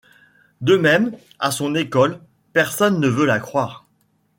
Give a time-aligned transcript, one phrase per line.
[0.61, 2.17] De même, à son école,
[2.53, 3.85] personne ne veut la croire.